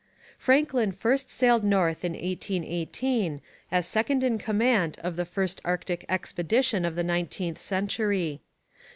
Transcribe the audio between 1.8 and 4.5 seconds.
in 1818, as second in